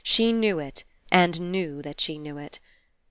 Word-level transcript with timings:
She 0.03 0.33
knew 0.33 0.57
it, 0.57 0.83
and 1.11 1.51
knew 1.51 1.83
that 1.83 2.01
she 2.01 2.17
knew 2.17 2.39
it. 2.39 2.57